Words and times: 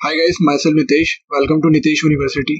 Hi 0.00 0.14
guys 0.16 0.36
myself 0.56 0.76
Nitesh 0.76 1.10
welcome 1.32 1.60
to 1.60 1.70
Nitesh 1.70 2.02
university 2.04 2.54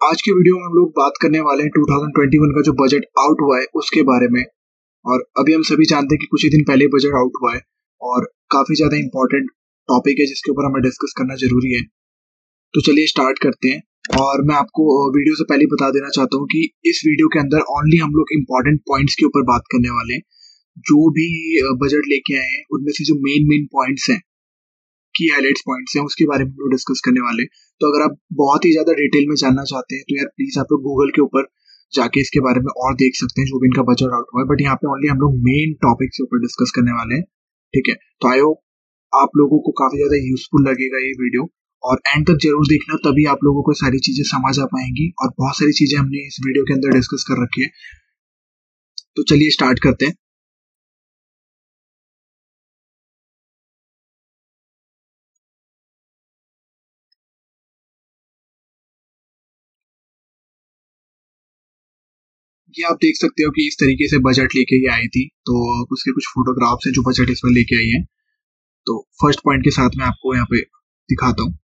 आज 0.00 0.22
के 0.22 0.32
video 0.32 0.54
में 0.54 0.62
हम 0.62 0.72
लोग 0.74 0.88
बात 0.96 1.20
करने 1.22 1.40
वाले 1.40 1.66
हैं 1.66 1.70
2021 1.74 2.54
का 2.56 2.62
जो 2.62 2.72
बजट 2.80 3.04
आउट 3.24 3.42
हुआ 3.42 3.58
है, 3.58 3.66
उसके 3.74 4.02
बारे 4.02 4.28
में। 4.28 4.40
और 5.04 5.22
अभी 5.42 5.54
हम 5.54 5.62
सभी 5.68 5.86
जानते 5.92 6.14
हैं 6.14 6.20
कि 6.20 6.28
कुछ 6.30 6.44
ही 6.44 6.50
दिन 6.50 6.64
पहले 6.68 6.88
बजट 6.94 7.14
आउट 7.20 7.38
हुआ 7.42 7.52
है 7.54 7.60
और 8.00 8.26
काफ़ी 8.54 8.78
ज़्यादा 8.80 8.96
इंपॉर्टेंट 8.96 9.52
टॉपिक 9.88 10.20
है 10.20 10.26
जिसके 10.26 10.50
ऊपर 10.50 10.66
हमें 10.66 10.80
डिस्कस 10.82 11.14
करना 11.18 11.36
ज़रूरी 11.44 11.72
है। 11.74 11.82
तो 12.74 12.84
चलिए 12.90 13.12
स्टार्ट 13.12 13.38
करते 13.38 13.68
हैं। 13.68 14.18
और 14.24 14.44
मैं 14.50 14.56
आपको 14.56 14.88
वीडियो 15.18 15.38
से 15.42 15.48
पहले 15.52 15.70
बता 15.76 15.92
देना 15.98 16.12
चाहता 16.18 16.42
हूँ 16.42 16.50
कि 16.56 16.64
इस 16.86 17.04
वीडियो 17.06 17.28
के 17.28 17.38
अंदर 17.38 17.70
ओनली 17.76 18.02
हम 18.02 18.18
लोग 18.18 18.34
इंपॉर्टेंट 18.40 18.82
पॉइंट्स 18.92 19.20
के 19.20 19.26
ऊपर 19.26 19.46
बात 19.52 19.72
करने 19.72 19.94
वाले 20.00 20.14
हैं। 20.14 20.26
जो 20.90 21.08
भी 21.12 21.30
बजट 21.86 22.12
लेके 22.14 22.36
आए 22.36 22.50
हैं, 22.50 22.62
उनमें 22.72 22.92
से 22.92 23.04
जो 23.04 23.18
मेन 23.22 23.48
मेन 23.48 23.66
पॉइंट्स 23.72 24.10
हैं 24.10 24.20
की 25.14 25.28
हाईलाइट्स 25.28 25.62
पॉइंट्स 25.66 25.96
हैं, 25.96 26.04
उसके 26.04 26.26
बारे 26.26 26.44
में 26.44 26.50
हम 26.50 26.60
लोग 26.60 26.70
डिस्कस 26.72 27.00
करने 27.04 27.20
वाले 27.22 27.44
तो 27.80 27.90
अगर 27.90 28.04
आप 28.04 28.16
बहुत 28.36 28.64
ही 28.64 28.72
ज़्यादा 28.72 28.92
डिटेल 28.98 29.28
में 29.28 29.34
जानना 29.38 29.64
चाहते 29.70 29.96
हैं 29.96 30.04
तो 30.08 30.16
यार 30.16 30.26
प्लीज़ 30.32 30.58
आप 30.60 30.72
लोग 30.72 30.82
गूगल 30.84 31.10
के 31.16 31.22
ऊपर 31.22 31.46
जाके 31.92 32.20
इसके 32.20 32.40
बारे 32.42 32.60
में 32.60 32.70
और 32.78 32.94
देख 32.96 33.16
सकते 33.16 33.40
हैं 33.40 33.46
जो 33.48 33.58
भी 33.60 33.68
इनका 33.68 33.82
बजट 33.88 34.12
आउट 34.16 34.28
हुआ 34.34 34.42
है। 34.42 34.46
बट 34.48 34.60
यहाँ 34.62 34.76
पे 34.76 34.88
ओनली 34.90 35.08
हम 35.08 35.18
लोग 35.20 35.34
मेन 35.46 35.72
टॉपिक 35.82 36.10
के 36.12 36.22
ऊपर 36.22 36.40
डिस्कस 36.42 36.70
करने 36.76 36.92
वाले 36.92 37.14
हैं, 37.14 37.24
ठीक 37.74 37.88
है? 37.88 37.94
तो 38.20 38.28
आई 38.28 38.38
होप 38.40 38.60
आप 39.12 39.36
लोगों 39.36 39.58
को 39.64 39.72
काफ़ी 39.80 39.98
ज़्यादा 39.98 40.20
यूजफुल 40.20 40.68
लगेगा 40.68 41.00
ये 41.00 41.10
वीडियो 41.18 41.48
और 41.82 42.00
एंड 42.08 42.26
तक 42.26 42.38
ज़रूर 42.42 42.66
देखना, 42.66 42.96
तभी 43.04 43.24
आप 43.26 43.44
लोगों 43.44 43.62
को 43.62 43.72
सारी 43.78 43.98
चीज़ें 44.00 44.24
समझ 44.26 44.58
आ 44.58 44.64
पाएँगी। 44.72 45.06
और 45.22 45.32
बहुत 45.38 45.58
सारी 45.58 45.72
चीज़ें 45.72 45.98
हमने 45.98 46.26
इस 46.26 46.36
वीडियो 46.46 46.64
के 46.64 46.74
अंदर 46.74 46.96
डिस्कस 46.96 47.24
कर 47.28 47.42
रखी 47.42 47.62
है। 47.62 47.70
तो 49.16 49.22
चलिए 49.30 49.50
स्टार्ट 49.50 49.78
करते 49.82 50.06
हैं। 50.06 50.14
ये 62.78 62.84
आप 62.90 62.96
देख 62.96 63.16
सकते 63.16 63.44
हो 63.44 63.50
कि 63.50 63.66
इस 63.68 63.74
तरीके 63.80 64.08
से 64.08 64.18
बजट 64.26 64.54
लेके 64.56 64.76
ये 64.76 64.90
आई 64.92 65.06
थी। 65.08 65.26
तो 65.46 65.54
उसके 65.94 66.12
कुछ 66.12 66.26
फोटोग्राफ्स 66.34 66.86
हैं 66.86 66.92
जो 66.94 67.02
बजट 67.10 67.30
इसमें 67.30 67.52
लेके 67.52 67.76
आई 67.76 67.88
हैं। 67.88 68.04
तो 68.86 69.00
फ़र्स्ट 69.22 69.40
पॉइंट 69.44 69.64
के 69.64 69.70
साथ 69.70 69.98
मैं 69.98 70.06
आपको 70.06 70.34
यहाँ 70.34 70.46
पे 70.50 70.60
दिखाता 71.08 71.42
हूँ। 71.42 71.58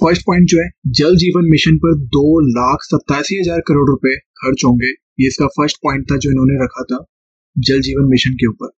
फ़र्स्ट 0.00 0.22
पॉइंट 0.26 0.46
जो 0.48 0.58
है, 0.58 0.68
जल 0.88 1.16
जीवन 1.16 1.48
मिशन 1.50 1.76
पर 1.78 1.94
दो 2.14 2.24
लाख 2.48 2.82
सत्तासी 2.82 3.38
हज़ार 3.40 3.60
करोड़ 3.68 3.88
रुपए 3.90 4.16
खर्च 4.40 4.62
होंगे। 4.66 4.90
ये 5.20 5.26
इसका 5.28 5.46
फ़र्स्ट 5.56 5.76
पॉइंट 5.82 6.10
था 6.12 6.16
जो 6.16 6.30
इन्होंने 6.30 6.62
रखा 6.64 6.84
था, 6.84 7.04
जल 7.56 7.80
जीवन 7.80 8.08
मिशन 8.10 8.34
के 8.34 8.46
ऊपर। 8.46 8.70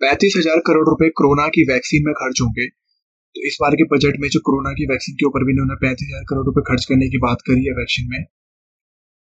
पैंतीस 0.00 0.34
हज़ार 0.36 0.60
करोड़ 0.66 0.88
रुपए 0.88 1.08
कोरोना 1.18 1.46
की 1.50 1.62
वैक्सीन 1.68 2.06
में 2.06 2.14
खर्च 2.16 2.40
होंगे। 2.42 2.66
तो 3.36 3.46
इस 3.46 3.56
बार 3.60 3.74
के 3.74 3.84
बजट 3.88 4.18
में 4.20 4.28
जो 4.28 4.40
कोरोना 4.40 4.72
की 4.72 4.86
वैक्सीन 4.86 5.14
के 5.14 5.26
ऊपर 5.26 5.44
भी 5.44 5.52
इन्होंने 5.52 5.76
पैंतीस 5.80 6.08
हज़ार 6.08 6.24
करोड़ 6.30 6.44
रुपए 6.46 6.62
खर्च 6.66 6.84
करने 6.84 7.08
की 7.10 7.18
बात 7.18 7.44
करी 7.46 7.64
है 7.64 7.72
वैक्सीन 7.78 8.10
में। 8.10 8.20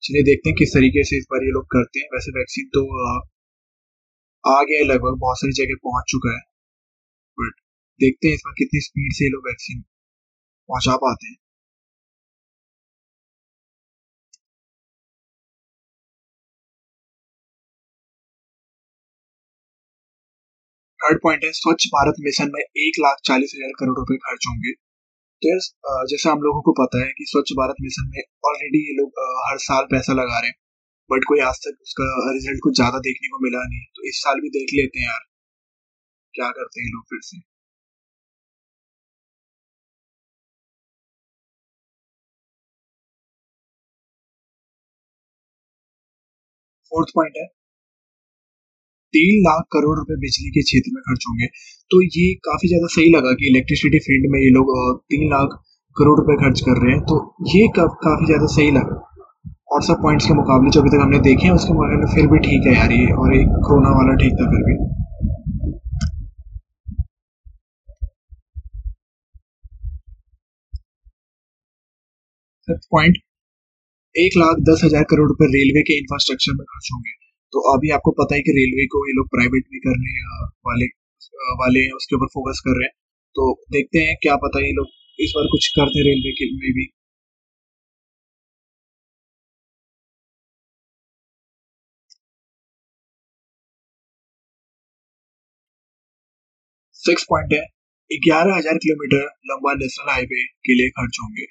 चलिए 0.04 0.24
देखते 0.24 0.50
हैं 0.50 0.56
किस 0.58 0.74
तरीके 0.74 1.04
से 1.04 1.18
इस 1.18 1.28
बार 1.32 1.44
ये 1.44 1.52
लोग 1.52 1.66
करते 1.74 2.00
हैं। 2.00 2.08
वैसे 2.14 2.32
वैक्सीन 2.40 2.66
तो 2.74 2.82
आ 4.44 4.58
गया 4.64 4.80
है 4.80 4.86
लगभग, 4.86 5.20
बहुत 5.20 5.38
सारी 5.40 5.54
जगह 5.54 5.80
पहुँच 5.84 6.10
चुका 6.10 6.34
है। 6.34 6.42
बट 7.38 7.62
देखते 8.00 8.28
हैं 8.28 8.36
इस 8.36 8.42
बार 8.46 8.54
कितनी 8.58 8.82
स्पीड 8.82 9.14
से 9.14 9.26
ये 9.26 9.30
लोग 9.30 9.48
वैक्सीन 9.48 9.82
पहुँचा 10.70 10.96
पाते 10.98 11.28
हैं। 11.28 11.38
थर्ड 21.04 21.20
पॉइंट 21.24 21.44
है, 21.44 21.52
स्वच्छ 21.54 21.88
भारत 21.90 22.16
मिशन 22.22 22.52
में 22.54 22.62
एक 22.62 23.00
लाख 23.00 23.22
चालीस 23.26 23.54
हज़ार 23.56 23.72
करोड़ 23.80 23.98
रुपए 23.98 24.18
खर्च 24.24 24.48
होंगे। 24.50 24.74
तो 25.42 26.06
जैसा 26.08 26.32
हम 26.32 26.42
लोगों 26.42 26.62
को 26.64 26.74
पता 26.76 27.02
है 27.02 27.12
कि 27.18 27.26
स्वच्छ 27.30 27.48
भारत 27.56 27.82
मिशन 27.82 28.10
में 28.10 28.22
ऑलरेडी 28.46 28.84
ये 28.86 28.96
लोग 28.98 29.22
हर 29.44 29.58
साल 29.64 29.86
पैसा 29.92 30.14
लगा 30.14 30.40
रहे 30.40 30.50
हैं। 30.50 30.58
बट 31.10 31.26
कोई 31.28 31.40
आज 31.48 31.60
तक 31.66 31.78
उसका 31.84 32.08
रिज़ल्ट 32.34 32.60
कुछ 32.64 32.76
ज़्यादा 32.76 33.00
देखने 33.08 33.30
को 33.30 33.44
मिला 33.44 33.64
नहीं। 33.66 33.86
तो 33.96 34.08
इस 34.10 34.22
साल 34.24 34.42
भी 34.42 34.50
देख 34.60 34.76
लेते 34.76 35.00
हैं 35.00 35.08
यार। 35.08 35.24
क्या 36.34 36.50
करते 36.52 36.82
हैं 36.82 36.92
लोग 36.92 37.04
फिर 37.10 37.20
से? 37.24 37.40
फोर्थ 46.92 47.12
पॉइंट 47.16 47.38
है 47.38 47.46
तीन 49.14 49.40
लाख 49.44 49.64
करोड़ 49.74 49.96
रुपए 49.98 50.18
बिजली 50.22 50.50
के 50.52 50.64
क्षेत्र 50.64 50.94
में 50.94 51.02
खर्च 51.04 51.26
होंगे। 51.30 51.48
तो 51.92 52.02
ये 52.04 52.28
काफ़ी 52.46 52.68
ज़्यादा 52.68 52.88
सही 52.94 53.10
लगा 53.16 53.34
कि 53.34 53.50
इलेक्ट्रिसिटी 53.50 54.00
फ़ील्ड 54.06 54.32
में 54.34 54.40
ये 54.40 54.50
लोग 54.52 54.72
तीन 55.12 55.30
लाख 55.32 55.58
करोड़ 55.96 56.18
रुपए 56.20 56.36
खर्च 56.38 56.62
कर 56.68 56.82
रहे 56.84 56.94
हैं। 56.94 57.02
तो 57.10 57.18
ये 57.50 57.68
काफ़ी 57.80 58.26
ज़्यादा 58.26 58.48
सही 58.54 58.72
लगा। 58.78 59.02
और 59.74 59.82
सब 59.84 60.02
पॉइंट्स 60.02 60.26
के 60.28 60.34
मुकाबले 60.34 60.70
जो 60.72 60.82
अभी 60.82 60.90
तक 60.90 61.02
हमने 61.02 61.20
देखे 61.22 61.48
हैं, 61.48 61.54
उसके 61.54 61.74
मुकाबले 61.74 62.14
फिर 62.16 62.28
भी 62.32 62.40
ठीक 62.42 62.68
है 62.68 62.74
यार 62.76 62.92
ये, 62.94 63.06
और 63.14 63.36
एक 63.36 63.56
कोरोना 63.68 63.96
वाला 63.98 64.16
ठीक 64.18 64.34
था 64.42 64.50
फिर 64.52 64.68
भी। 64.68 64.76
पॉइंट 72.68 73.18
एक 74.16 74.38
लाख 74.38 74.60
दस 74.70 74.82
हज़ार 74.84 75.04
करोड़ 75.10 75.28
रुपए 75.28 75.46
रेलवे 75.54 75.82
के 75.84 75.98
इंफ्रास्ट्रक्चर 76.00 76.54
में 76.54 76.66
खर्च 76.66 76.90
होंगे। 76.94 77.23
तो 77.54 77.62
अभी 77.70 77.90
आपको 77.96 78.12
पता 78.18 78.36
है 78.36 78.42
कि 78.46 78.54
रेलवे 78.56 78.86
को 78.94 79.00
ये 79.08 79.14
लोग 79.18 79.28
प्राइवेट 79.34 79.66
भी 79.74 79.80
करने 79.82 80.14
वाले 80.68 80.88
वाले 81.60 81.80
हैं 81.80 81.94
उसके 81.94 82.16
ऊपर 82.16 82.28
फोकस 82.34 82.62
कर 82.66 82.78
रहे 82.80 82.88
हैं। 82.88 82.94
तो 83.36 83.46
देखते 83.72 84.00
हैं 84.08 84.16
क्या 84.24 84.36
पता 84.44 84.60
है 84.60 84.66
ये 84.66 84.74
लोग 84.74 84.88
इस 85.20 85.34
बार 85.38 85.48
कुछ 85.52 85.68
करते 85.78 86.04
रेलवे 86.10 86.32
के 86.40 86.50
में 86.56 86.72
भी। 86.78 86.86
सिक्स 96.98 97.26
पॉइंट 97.30 97.54
है 97.54 97.62
ग्यारह 98.12 98.56
हज़ार 98.56 98.78
किलोमीटर 98.78 99.26
लंबा 99.46 99.74
नेशनल 99.76 100.10
हाईवे 100.12 100.44
के 100.68 100.74
लिए 100.74 100.90
खर्च 100.98 101.18
होंगे। 101.24 101.46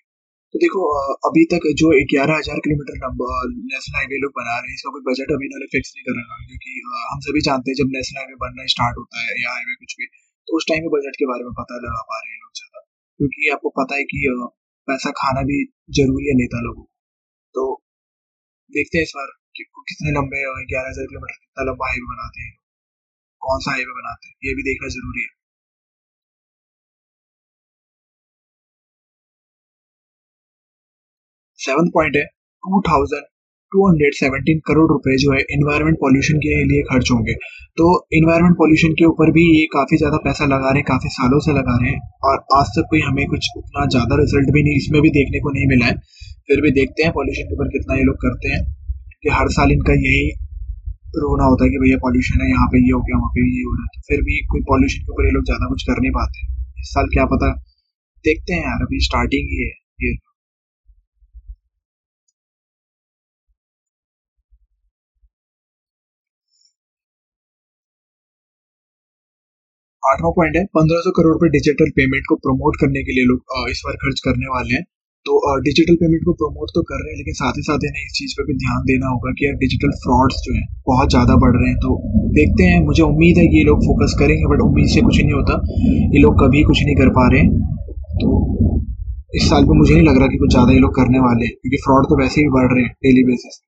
तो 0.54 0.60
देखो 0.62 0.80
अभी 1.26 1.42
तक 1.50 1.66
जो 1.80 1.90
ग्यारह 2.08 2.36
हज़ार 2.38 2.58
किलोमीटर 2.64 2.96
नेशनल 3.02 3.94
हाईवे 3.96 4.16
लोग 4.24 4.32
बना 4.34 4.56
रहे 4.56 4.68
हैं, 4.68 4.74
इसका 4.78 4.90
कोई 4.96 5.04
बजट 5.06 5.30
अभी 5.36 5.46
इन्होंने 5.46 5.68
फिक्स 5.74 5.92
नहीं 5.92 6.04
कर 6.08 6.18
रखा 6.18 6.36
क्योंकि 6.42 6.74
हम 7.12 7.22
सभी 7.26 7.42
जानते 7.46 7.72
हैं 7.72 7.76
जब 7.78 7.94
नेशनल 7.94 8.20
हाईवे 8.20 8.36
बनना 8.42 8.66
स्टार्ट 8.72 9.00
होता 9.00 9.22
है 9.22 9.36
या 9.42 9.54
हाईवे 9.54 9.76
कुछ 9.84 9.94
भी 10.00 10.08
तो 10.48 10.58
उस 10.58 10.66
टाइम 10.68 10.84
में 10.86 10.92
बजट 10.94 11.18
के 11.20 11.28
बारे 11.30 11.46
में 11.46 11.54
पता 11.60 11.78
लगा 11.84 12.02
पा 12.10 12.18
रहे 12.18 12.34
हैं 12.34 12.40
लोग 12.42 12.52
ज़्यादा, 12.60 12.84
क्योंकि 13.20 13.48
आपको 13.54 13.72
पता 13.78 14.00
है 14.00 14.04
कि 14.12 14.20
पैसा 14.88 15.10
खाना 15.18 15.42
भी 15.50 15.58
ज़रूरी 15.98 16.28
है 16.28 16.34
नेता 16.36 16.60
लोगों 16.62 16.82
को। 16.82 16.88
तो 17.54 17.64
देखते 18.72 18.98
हैं 18.98 19.04
इस 19.04 19.12
बार 19.16 19.30
कि 19.56 19.64
कितने 19.88 20.12
लंबे 20.16 20.42
ग्यारह 20.72 20.88
हज़ार 20.88 21.06
किलोमीटर 21.10 21.38
कितना 21.38 21.66
लंबा 21.68 21.88
हाईवे 21.88 22.08
बनाते 22.10 22.44
हैं, 22.44 22.52
कौन 23.42 23.64
सा 23.64 23.70
हाईवे 23.70 23.94
बनाते 23.96 24.28
हैं, 24.28 24.34
ये 24.46 24.54
भी 24.58 24.66
देखना 24.68 24.92
ज़रूरी 24.94 25.22
है। 25.22 25.32
सेवन 31.62 31.90
पॉइंट 31.90 32.16
है 32.16 32.24
two 32.62 32.80
thousand 32.88 33.24
two 33.72 33.82
hundred 33.84 34.14
seventeen 34.14 34.58
crore 34.66 34.88
रुपए 34.88 35.16
जो 35.18 35.32
है 35.32 35.40
इन्वायरमेंट 35.52 35.96
पॉल्यूशन 36.00 36.40
के 36.40 36.56
लिए 36.64 36.82
खर्च 36.88 37.10
होंगे। 37.10 37.34
तो 37.78 37.84
इन्वायरमेंट 38.14 38.56
पॉल्यूशन 38.56 38.92
के 38.92 39.04
ऊपर 39.06 39.30
भी 39.32 39.44
ये 39.50 39.62
काफ़ी 39.72 39.96
ज़्यादा 39.96 40.18
पैसा 40.24 40.46
लगा 40.46 40.70
रहे 40.70 40.78
हैं, 40.78 40.86
काफ़ी 40.88 41.08
सालों 41.12 41.38
से 41.40 41.52
लगा 41.52 41.76
रहे 41.76 41.90
हैं 41.90 42.00
और 42.24 42.34
आज 42.58 42.72
तक 42.74 42.88
कोई 42.90 43.00
हमें 43.02 43.24
कुछ 43.28 43.48
उतना 43.56 43.84
ज़्यादा 43.94 44.18
रिज़ल्ट 44.20 44.50
भी 44.54 44.62
नहीं, 44.62 44.76
इसमें 44.76 45.00
भी 45.02 45.10
देखने 45.12 45.40
को 45.40 45.52
नहीं 45.52 45.66
मिला 45.68 45.86
है। 45.86 45.94
फिर 46.48 46.60
भी 46.60 46.70
देखते 46.72 47.04
हैं 47.04 47.12
पॉल्यूशन 47.12 47.48
के 47.48 47.54
ऊपर 47.54 47.70
कितना 47.74 47.96
ये 47.96 48.04
लोग 48.04 48.16
करते 48.24 48.52
हैं 48.54 48.60
कि 49.22 49.32
हर 49.32 49.48
साल 49.56 49.72
इनका 49.72 49.94
यही 50.00 50.26
रोना 51.16 51.44
होता 51.44 51.64
है 51.64 51.70
कि 51.70 51.78
भैया 51.78 51.96
पॉल्यूशन 52.02 52.42
है, 52.42 52.48
यहाँ 52.50 52.66
पे 52.66 52.78
ये 52.80 52.92
हो 52.92 53.00
गया, 53.00 53.16
वहाँ 53.16 53.32
पे 53.32 53.46
ये 53.46 53.62
हो 53.62 53.72
रहा 53.74 53.84
है। 53.84 53.88
तो 53.94 54.04
फिर 54.08 54.20
भी 54.26 54.36
कोई 54.52 54.60
पॉल्यूशन 54.68 55.00
के 55.00 55.12
ऊपर 55.12 55.26
ये 55.26 55.32
लोग 55.32 55.44
ज़्यादा 55.44 55.68
कुछ 55.68 55.82
कर 55.88 56.02
नहीं 56.02 56.12
पाते। 56.12 56.44
इस 56.82 56.92
साल 56.92 57.08
क्या 57.14 57.24
पता, 57.32 57.50
देखते 58.24 58.54
हैं 58.54 58.62
यार, 58.62 58.84
अभी 58.84 59.00
स्टार्टिंग 59.06 59.48
ही 59.52 59.62
है 59.62 59.72
ये। 60.04 60.12
आठवां 70.02 70.32
पॉइंट 70.32 70.56
है, 70.56 70.62
पंद्रह 70.76 71.00
सौ 71.02 71.10
करोड़ 71.16 71.32
रुपए 71.32 71.48
डिजिटल 71.52 71.90
पेमेंट 71.96 72.24
को 72.28 72.36
प्रमोट 72.44 72.80
करने 72.80 73.02
के 73.04 73.12
लिए 73.12 73.24
लोग 73.26 73.70
इस 73.70 73.82
बार 73.86 73.98
खर्च 74.02 74.20
करने 74.24 74.50
वाले 74.52 74.74
हैं। 74.74 74.84
तो 75.26 75.34
डिजिटल 75.64 75.96
पेमेंट 75.98 76.22
को 76.24 76.32
प्रमोट 76.38 76.70
तो 76.76 76.82
कर 76.82 77.02
रहे 77.02 77.10
हैं, 77.10 77.18
लेकिन 77.18 77.34
साथ 77.34 77.58
ही 77.58 77.62
साथ 77.62 77.84
इन्हें 77.88 78.06
इस 78.06 78.14
चीज़ 78.14 78.32
पर 78.38 78.46
भी 78.46 78.54
ध्यान 78.62 78.80
देना 78.86 79.10
होगा 79.10 79.32
कि 79.32 79.46
यार 79.46 79.54
डिजिटल 79.58 79.92
फ्रॉड्स 80.00 80.40
जो 80.46 80.54
हैं, 80.54 80.64
बहुत 80.88 81.10
ज़्यादा 81.10 81.36
बढ़ 81.44 81.54
रहे 81.56 81.68
हैं। 81.68 81.78
तो 81.78 81.90
देखते 82.38 82.64
हैं, 82.64 82.80
मुझे 82.84 83.02
उम्मीद 83.02 83.38
है 83.38 83.46
कि 83.46 83.56
ये 83.56 83.64
लोग 83.64 83.84
फोकस 83.84 84.16
करेंगे 84.18 84.48
बट 84.52 84.62
उम्मीद 84.62 84.88
से 84.94 85.02
कुछ 85.02 85.20
नहीं 85.20 85.32
होता। 85.32 85.58
ये 86.14 86.22
लोग 86.22 86.34
कभी 86.40 86.62
कुछ 86.62 86.82
नहीं 86.82 86.96
कर 86.96 87.12
पा 87.18 87.28
रहे 87.28 87.40
हैं। 87.40 87.50
तो 88.18 88.30
इस 89.34 89.48
साल 89.50 89.64
में 89.64 89.76
मुझे 89.76 89.92
नहीं 89.94 90.06
लग 90.06 90.18
रहा 90.18 90.28
कि 90.28 90.38
कुछ 90.38 90.50
ज़्यादा 90.50 90.72
ये 90.72 90.80
लोग 90.80 90.94
करने 90.96 91.20
वाले 91.20 91.46
हैं, 91.46 91.54
क्योंकि 91.54 91.82
फ्रॉड 91.84 92.08
तो 92.08 92.18
वैसे 92.22 92.40
ही 92.40 92.48
बढ़ 92.56 92.66
रहे 92.72 92.82
हैं 92.82 92.92
डेली 93.06 93.24
बेसिस 93.24 93.60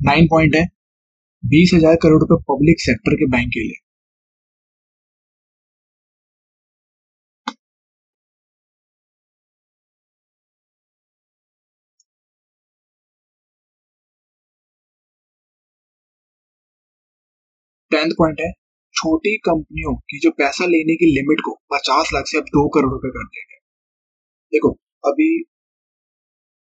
नाइन 0.00 0.26
पॉइंट 0.26 0.54
है। 0.56 0.64
बीस 1.42 1.70
हज़ार 1.74 1.96
करोड़ 2.02 2.20
रुपए 2.20 2.36
पब्लिक 2.50 2.80
सेक्टर 2.80 3.14
के 3.16 3.26
बैंक 3.30 3.48
के 3.54 3.60
लिए। 3.60 3.76
टेंथ 17.90 18.10
पॉइंट 18.18 18.40
है, 18.40 18.50
छोटी 18.94 19.36
कंपनियों 19.38 19.94
की 20.10 20.18
जो 20.18 20.30
पैसा 20.32 20.66
लेने 20.66 20.94
की 20.96 21.06
लिमिट 21.14 21.40
को 21.44 21.54
पचास 21.72 22.10
लाख 22.14 22.26
से 22.26 22.38
अब 22.38 22.44
दो 22.48 22.68
करोड़ 22.68 22.92
रुपए 22.92 23.08
कर 23.10 23.24
दिया 23.24 23.44
गया 23.44 23.58
देखो, 24.52 24.70
अभी 25.04 25.28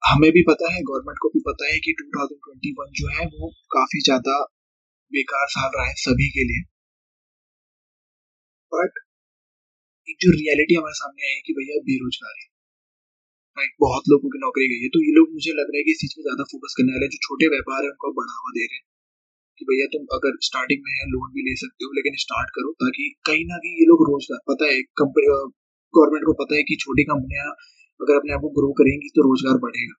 हमें 0.02 0.30
भी 0.32 0.42
पता 0.42 0.72
है 0.72 0.80
गवर्नमेंट 0.82 1.18
को 1.22 1.28
भी 1.28 1.40
पता 1.42 1.68
है 1.72 1.78
कि 1.80 1.92
2021 1.98 2.92
जो 2.98 3.08
है 3.10 3.26
वो 3.34 3.50
काफ़ी 3.70 4.00
ज़्यादा 4.02 4.38
बेकार 5.12 5.46
साल 5.50 5.70
रहा 5.76 5.86
है 5.86 5.94
सभी 6.00 6.28
के 6.30 6.44
लिए। 6.44 6.64
बट 8.72 8.98
एक 10.08 10.16
जो 10.20 10.30
रियलिटी 10.32 10.74
हमारे 10.74 10.96
सामने 10.98 11.26
आई 11.28 11.40
कि 11.46 11.52
भैया 11.54 11.80
बेरोजगारी। 11.86 12.44
राइट 13.56 13.72
बहुत 13.80 14.08
लोगों 14.12 14.30
की 14.30 14.38
नौकरी 14.40 14.66
गई 14.70 14.80
है 14.82 14.88
तो 14.94 15.00
ये 15.02 15.12
लोग 15.14 15.32
मुझे 15.32 15.52
लग 15.52 15.70
रहा 15.70 15.80
है 15.80 15.84
कि 15.88 15.92
इस 15.92 16.00
चीज़ 16.02 16.12
पे 16.16 16.22
ज़्यादा 16.22 16.44
फोकस 16.50 16.76
करने 16.78 16.94
वाले 16.96 17.08
जो 17.14 17.18
छोटे 17.26 17.48
व्यापार 17.54 17.80
है, 17.84 17.90
उनको 17.90 18.10
बढ़ावा 18.18 18.52
दे 18.56 18.64
रहे 18.64 18.78
हैं 18.78 18.84
कि 19.60 19.66
भैया 19.70 19.86
तुम 19.94 20.04
अगर 20.16 20.36
स्टार्टिंग 20.48 20.82
में 20.84 20.94
लोन 21.12 21.32
भी 21.36 21.44
ले 21.48 21.54
सकते 21.62 21.86
हो, 21.86 21.90
लेकिन 21.98 22.20
स्टार्ट 22.24 22.52
करो 22.56 22.72
ताकि 22.84 23.08
कहीं 23.26 23.44
ना 23.46 23.58
कहीं 23.64 23.74
ये 23.80 23.88
लोग 23.90 24.04
रोज़गार, 24.10 24.40
पता 24.50 24.70
है 24.72 24.78
कंपनी 25.02 25.26
गवर्नमेंट 25.94 26.24
को 26.24 26.34
पता 26.40 26.56
है 26.56 26.62
कि 26.64 26.76
छोटी 26.80 27.04
कंपनियाँ 27.06 27.48
अगर 28.00 28.14
अपने 28.16 28.34
आप 28.34 28.40
को 28.40 28.50
ग्रो 28.56 28.70
करेंगी 28.80 29.08
तो 29.16 29.24
रोज़गार 29.24 29.56
बढ़ेगा। 29.62 29.94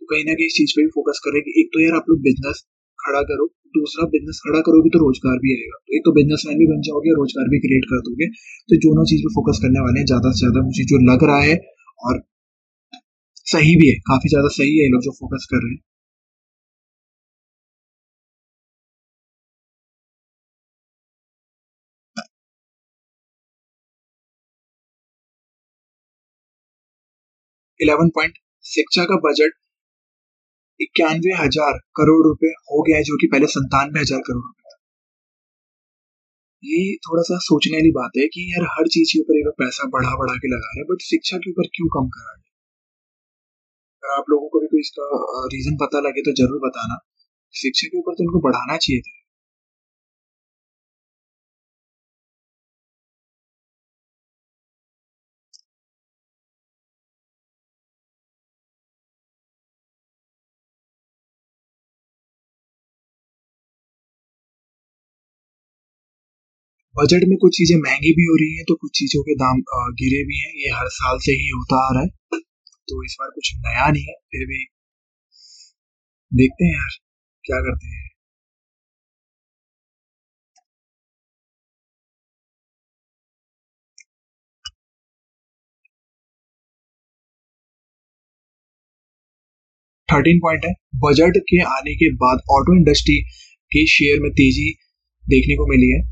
तो 0.00 0.06
कहीं 0.06 0.24
ना 0.24 0.34
कहीं 0.34 0.46
इस 0.46 0.56
चीज़ 0.56 0.72
पे 0.76 0.84
भी 0.84 0.92
फोकस 0.94 1.20
करें 1.24 1.40
कि 1.42 1.52
एक 1.60 1.68
तो 1.74 1.80
यार 1.80 1.96
आप 1.96 2.08
लोग 2.08 2.22
बिज़नेस 2.22 2.62
खड़ा 2.98 3.22
करो, 3.28 3.46
दूसरा 3.74 4.06
बिज़नेस 4.08 4.40
खड़ा 4.46 4.60
करोगे 4.60 4.90
तो 4.90 4.98
रोज़गार 4.98 5.38
भी 5.38 5.54
आएगा। 5.54 5.78
तो 5.78 5.96
एक 5.96 6.02
तो 6.04 6.12
बिज़नेस 6.12 6.44
मैन 6.48 6.58
भी 6.58 6.66
बन 6.66 6.82
जाओगे 6.88 7.14
रोज़गार 7.20 7.48
भी 7.48 7.60
क्रिएट 7.60 7.86
कर 7.92 8.02
दोगे। 8.08 8.28
तो 8.68 8.80
दोनों 8.82 9.04
चीज़ 9.04 9.22
पे 9.22 9.32
फोकस 9.34 9.62
करने 9.62 9.80
वाले 9.80 9.98
हैं, 9.98 10.06
ज़्यादा 10.06 10.32
से 10.32 10.38
ज़्यादा 10.38 10.64
मुझे 10.66 10.84
जो 10.92 11.00
लग 11.06 11.24
रहा 11.30 11.40
है 11.42 11.56
और 12.00 12.20
सही 13.46 13.76
भी 13.76 13.88
है, 13.88 13.96
काफ़ी 14.10 14.28
ज़्यादा 14.28 14.48
सही 14.56 14.76
है 14.78 14.84
ये 14.84 14.92
लोग 14.92 15.02
जो 15.02 15.12
फोकस 15.12 15.46
कर 15.50 15.64
रहे 15.64 15.72
हैं। 15.72 15.82
इलेवन 27.80 28.08
पॉइंट 28.16 28.34
शिक्षा 28.64 29.04
का 29.04 29.16
बजट 29.22 29.58
इक्यानवे 30.80 31.32
हज़ार 31.36 31.78
करोड़ 31.96 32.22
रुपए 32.26 32.50
हो 32.68 32.82
गया 32.82 32.96
है, 32.96 33.02
जो 33.02 33.16
कि 33.16 33.26
पहले 33.32 33.46
संतानवे 33.48 34.00
हज़ार 34.00 34.20
करोड़ 34.26 34.42
रुपए 34.42 34.62
था। 34.64 34.78
ये 36.62 36.96
थोड़ा 37.06 37.22
सा 37.22 37.38
सोचने 37.42 37.76
वाली 37.76 37.90
बात 37.92 38.18
है 38.18 38.26
कि 38.34 38.44
यार 38.52 38.66
हर 38.72 38.88
चीज़ 38.94 39.12
के 39.12 39.20
ऊपर 39.20 39.50
पैसा 39.60 39.88
बढ़ा 39.94 40.14
बढ़ा 40.18 40.34
के 40.36 40.48
लगा 40.48 40.68
रहे 40.68 40.80
हैं 40.80 40.86
बट 40.90 41.06
शिक्षा 41.06 41.38
के 41.38 41.50
ऊपर 41.50 41.68
क्यों 41.76 41.88
कम 41.96 42.08
करा 42.10 42.32
रहे 42.32 42.50
अगर 44.02 44.14
आप 44.14 44.30
लोगों 44.30 44.48
को 44.48 44.60
भी 44.60 44.66
कोई 44.66 44.80
इसका 44.80 45.08
रीजन 45.48 45.76
पता 45.80 46.00
लगे 46.00 46.22
तो 46.22 46.32
ज़रूर 46.38 46.60
बताना। 46.60 46.98
शिक्षा 47.54 47.88
के 47.88 47.98
ऊपर 47.98 48.14
तो 48.14 48.24
इनको 48.24 48.40
बढ़ाना 48.46 48.76
चाहिए 48.76 49.00
था। 49.08 49.21
बजट 66.94 67.24
में 67.28 67.36
कुछ 67.38 67.52
चीज़ें 67.56 67.76
महँगी 67.78 68.10
भी 68.14 68.24
हो 68.24 68.34
रही 68.36 68.56
हैं 68.56 68.64
तो 68.68 68.74
कुछ 68.76 68.90
चीज़ों 68.98 69.22
के 69.22 69.34
दाम 69.36 69.60
गिरे 70.00 70.22
भी 70.26 70.40
हैं। 70.40 70.52
ये 70.56 70.74
हर 70.76 70.88
साल 70.92 71.18
से 71.20 71.32
ही 71.32 71.48
होता 71.50 71.78
आ 71.86 71.92
रहा 71.94 72.02
है। 72.02 72.40
तो 72.88 73.04
इस 73.04 73.16
बार 73.20 73.30
कुछ 73.30 73.52
नया 73.56 73.88
नहीं 73.88 74.04
है, 74.04 74.14
फिर 74.30 74.46
भी 74.46 74.64
देखते 76.32 76.64
हैं 76.64 76.74
यार, 76.74 76.96
क्या 77.44 77.60
करते 77.60 77.86
हैं। 77.86 78.08
थर्टीन 90.08 90.38
पॉइंट 90.38 90.64
है। 90.64 90.72
बजट 91.02 91.36
के 91.48 91.60
आने 91.70 91.94
के 91.96 92.10
बाद 92.16 92.40
ऑटो 92.52 92.76
इंडस्ट्री 92.76 93.20
के 93.72 93.86
शेयर 93.88 94.20
में 94.22 94.30
तेज़ी 94.32 94.72
देखने 95.24 95.54
को 95.56 95.66
मिली 95.66 95.90
है। 95.90 96.11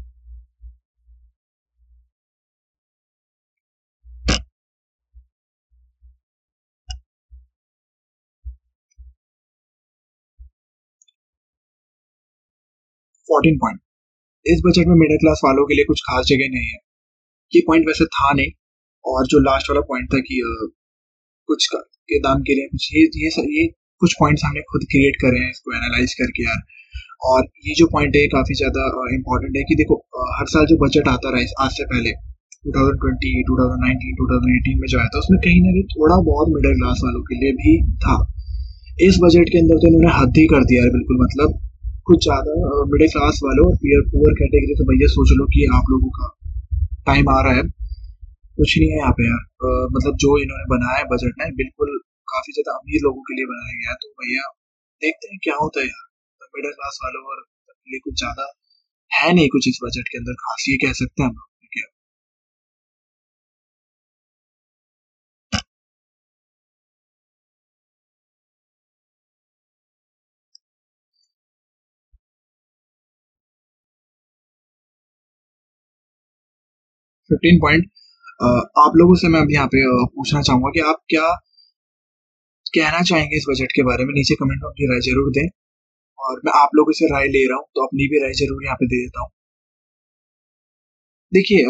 फोर्टीन 13.30 13.58
पॉइंट 13.58 13.80
इस 14.46 14.62
बजट 14.66 14.88
में 14.88 14.96
मिडिल 14.98 15.18
क्लास 15.18 15.40
वालों 15.44 15.64
के 15.66 15.74
लिए 15.74 15.84
कुछ 15.86 16.00
खास 16.04 16.24
जगह 16.28 16.48
नहीं 16.52 16.68
है। 16.68 16.78
ये 17.52 17.60
पॉइंट 17.66 17.86
वैसे 17.86 18.04
था 18.14 18.32
नहीं 18.34 18.50
और 19.04 19.26
जो 19.28 19.40
लास्ट 19.42 19.70
वाला 19.70 19.80
पॉइंट 19.88 20.08
था 20.12 20.20
कि 20.26 20.40
कुछ 21.48 21.66
के 22.08 22.18
दाम 22.20 22.42
के 22.42 22.54
लिए 22.54 22.68
कुछ 22.68 22.88
ये 22.94 23.02
ये 23.18 23.30
ये 23.52 23.66
कुछ 24.02 24.14
पॉइंट्स 24.20 24.42
हमने 24.44 24.60
खुद 24.68 24.84
क्रिएट 24.90 25.16
करे 25.22 25.40
हैं 25.40 25.50
इसको 25.50 25.72
एनालाइज 25.76 26.14
करके 26.18 26.44
यार। 26.44 26.60
और 27.28 27.46
ये 27.66 27.74
जो 27.78 27.86
पॉइंट 27.92 28.16
है 28.16 28.26
काफ़ी 28.34 28.54
ज़्यादा 28.58 28.84
इंपॉर्टेंट 29.14 29.56
है 29.56 29.62
कि 29.70 29.74
देखो 29.78 29.96
हर 30.34 30.52
साल 30.52 30.66
जो 30.66 30.76
बजट 30.82 31.08
आता 31.08 31.30
रहा 31.30 31.40
है 31.40 31.64
आज 31.64 31.72
से 31.72 31.84
पहले 31.90 32.12
2020, 32.68 33.42
2019, 33.48 34.14
2018 34.18 34.78
में 34.80 34.86
जो 34.88 35.00
आया 35.00 35.10
था 35.14 35.18
उसमें 35.18 35.40
कहीं 35.40 35.60
ना 35.62 35.72
कहीं 35.72 35.84
थोड़ा 35.92 36.16
बहुत 36.24 36.52
मिडिल 36.54 36.78
क्लास 36.78 37.02
वालों 37.04 37.22
के 37.28 37.40
लिए 37.40 37.52
भी 37.60 37.74
था। 38.04 38.16
इस 39.00 39.18
बजट 39.22 39.52
के 39.52 39.58
अंदर 39.58 39.82
तो 39.82 39.90
इन्होंने 39.90 40.14
हद 40.16 40.38
ही 40.38 40.46
कर 40.48 40.64
दिया 40.70 40.82
है 40.84 40.90
बिल्कुल 40.92 41.20
मतलब। 41.22 41.58
कुछ 42.10 42.22
ज़्यादा 42.22 42.54
मिडिल 42.92 43.10
क्लास 43.10 43.40
वालों 43.44 43.64
और 43.66 44.06
पुअर 44.12 44.32
कैटेगरी 44.38 44.76
तो 44.78 44.86
भैया 44.86 45.08
सोच 45.10 45.34
लो 45.40 45.44
कि 45.50 45.66
आप 45.76 45.90
लोगों 45.90 46.08
का 46.14 46.30
टाइम 47.06 47.28
आ 47.30 47.40
रहा 47.40 47.58
है। 47.58 47.62
कुछ 48.58 48.72
नहीं 48.78 48.88
है 48.90 48.96
यहाँ 48.96 49.12
पे 49.18 49.26
यार। 49.26 49.42
मतलब 49.92 50.16
जो 50.24 50.30
इन्होंने 50.42 50.66
बनाया 50.72 50.96
है 50.96 51.04
बजट 51.12 51.38
ने 51.40 51.46
बिल्कुल 51.60 51.92
काफ़ी 52.28 52.54
ज़्यादा 52.56 52.74
अमीर 52.78 53.04
लोगों 53.04 53.22
के 53.28 53.36
लिए 53.36 53.46
बनाया 53.52 53.76
गया 53.76 53.90
है। 53.90 53.96
तो 54.02 54.10
भैया 54.22 54.48
देखते 55.02 55.30
हैं 55.32 55.38
क्या 55.44 55.56
होता 55.60 55.80
है 55.80 55.86
यार। 55.86 56.06
मिडिल 56.54 56.72
क्लास 56.72 56.98
वालों 57.04 57.22
और 57.32 57.44
लिए 57.86 58.00
कुछ 58.00 58.18
ज़्यादा 58.18 58.48
है 59.10 59.32
नहीं 59.32 59.48
कुछ 59.48 59.68
इस 59.68 59.78
बजट 59.84 60.08
के 60.08 60.18
अंदर, 60.18 60.34
खास 60.40 60.66
ये 60.68 60.76
कह 60.86 60.92
सकते 60.94 61.22
हैं 61.22 61.28
हम 61.28 61.36
लोग। 61.36 61.49
फिफ्टीन 77.30 77.58
पॉइंट 77.60 77.88
आप 78.80 78.92
लोगों 78.96 79.14
से 79.20 79.28
मैं 79.28 79.40
अब 79.40 79.50
यहाँ 79.52 79.66
पे 79.72 79.80
पूछना 80.12 80.40
चाहूँगा 80.42 80.70
कि 80.74 80.80
आप 80.90 81.00
क्या 81.10 81.30
कहना 82.74 83.00
चाहेंगे 83.04 83.36
इस 83.36 83.46
बजट 83.48 83.72
के 83.76 83.82
बारे 83.84 84.04
में? 84.04 84.12
नीचे 84.14 84.34
कमेंट 84.36 84.60
में 84.62 84.68
अपनी 84.68 84.86
राय 84.88 85.00
ज़रूर 85.04 85.30
दें। 85.32 85.46
और 86.18 86.40
मैं 86.44 86.52
आप 86.56 86.76
लोगों 86.76 86.92
से 86.94 87.06
राय 87.08 87.26
ले 87.28 87.42
रहा 87.48 87.56
हूँ 87.58 87.66
तो 87.74 87.84
अपनी 87.84 88.06
भी 88.08 88.20
राय 88.22 88.32
ज़रूर 88.38 88.64
यहाँ 88.64 88.76
पे 88.76 88.86
दे 88.86 89.00
देता 89.02 89.22
हूँ। 89.22 89.30
देखिए 91.32 91.64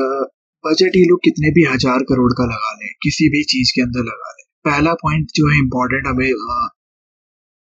बजट 0.65 0.97
ये 0.97 1.05
लोग 1.05 1.21
कितने 1.25 1.51
भी 1.51 1.65
हज़ार 1.67 2.03
करोड़ 2.09 2.33
का 2.33 2.45
लगा 2.47 2.73
लें, 2.75 2.89
किसी 3.03 3.29
भी 3.29 3.43
चीज़ 3.53 3.73
के 3.75 3.83
अंदर 3.83 4.05
लगा 4.05 4.31
लें। 4.33 4.45
पहला 4.65 4.93
पॉइंट 5.03 5.31
जो 5.37 5.49
है 5.51 5.59
इम्पोर्टेंट 5.59 6.07
हमें 6.07 6.31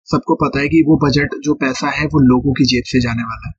सबको 0.09 0.35
पता 0.43 0.61
है 0.61 0.69
कि 0.69 0.83
वो 0.89 0.97
बजट 1.01 1.35
जो 1.45 1.55
पैसा 1.63 1.91
है 1.93 2.07
वो 2.13 2.21
लोगों 2.27 2.53
की 2.55 2.65
जेब 2.67 2.85
से 2.89 3.01
जाने 3.01 3.23
वाला 3.25 3.49
है। 3.49 3.55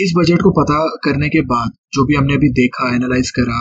इस 0.00 0.12
बजट 0.16 0.42
को 0.42 0.50
पता 0.50 0.78
करने 1.04 1.28
के 1.28 1.40
बाद 1.40 1.72
जो 1.92 2.04
भी 2.04 2.14
हमने 2.14 2.34
अभी 2.34 2.48
देखा 2.52 2.94
एनालाइज 2.94 3.30
करा 3.30 3.60